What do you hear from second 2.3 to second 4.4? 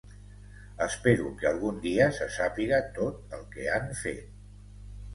sàpiga tot el que han fet.